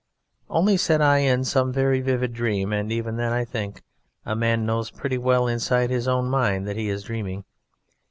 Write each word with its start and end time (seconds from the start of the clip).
"Only," 0.49 0.77
said 0.77 0.99
I, 0.99 1.19
"in 1.19 1.43
some 1.43 1.71
very 1.71 2.01
vivid 2.01 2.33
dream, 2.33 2.73
and 2.73 2.91
even 2.91 3.17
then 3.17 3.31
I 3.31 3.45
think 3.45 3.83
a 4.25 4.35
man 4.35 4.65
knows 4.65 4.89
pretty 4.89 5.19
well 5.19 5.45
inside 5.47 5.91
his 5.91 6.07
own 6.07 6.27
mind 6.27 6.67
that 6.67 6.75
he 6.75 6.89
is 6.89 7.03
dreaming." 7.03 7.43